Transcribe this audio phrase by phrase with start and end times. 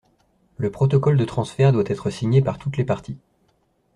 [0.57, 3.19] Le protocole de transfert doit être signé par toutes les parties.